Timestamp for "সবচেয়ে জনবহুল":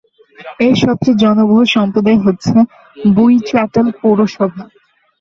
0.83-1.65